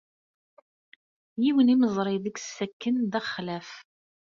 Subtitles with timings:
[1.43, 3.69] Yiwen imeẓri deg-s akken d axlaf.